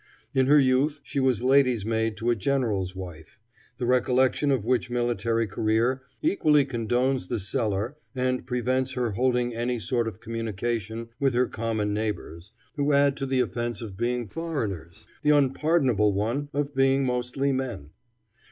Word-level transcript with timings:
In 0.33 0.47
her 0.47 0.57
youth 0.57 0.99
she 1.03 1.19
was 1.19 1.43
lady's 1.43 1.85
maid 1.85 2.17
to 2.17 2.31
a 2.31 2.35
general's 2.35 2.95
wife, 2.95 3.39
the 3.77 3.85
recollection 3.85 4.49
of 4.49 4.65
which 4.65 4.89
military 4.89 5.45
career 5.45 6.01
equally 6.23 6.65
condones 6.65 7.27
the 7.27 7.37
cellar 7.37 7.95
and 8.15 8.47
prevents 8.47 8.93
her 8.93 9.11
holding 9.11 9.53
any 9.53 9.77
sort 9.77 10.07
of 10.07 10.19
communication 10.19 11.09
with 11.19 11.35
her 11.35 11.45
common 11.45 11.93
neighbors, 11.93 12.51
who 12.77 12.93
add 12.93 13.15
to 13.17 13.27
the 13.27 13.41
offense 13.41 13.79
of 13.79 13.95
being 13.95 14.27
foreigners 14.27 15.05
the 15.21 15.29
unpardonable 15.29 16.13
one 16.13 16.49
of 16.51 16.73
being 16.73 17.05
mostly 17.05 17.51
men. 17.51 17.91